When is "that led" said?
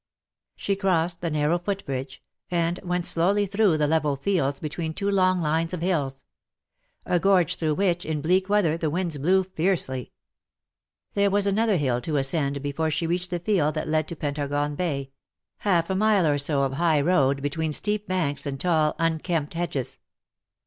13.75-14.07